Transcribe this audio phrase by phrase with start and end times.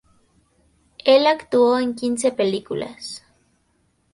[1.05, 3.21] Él actuó en quince películas.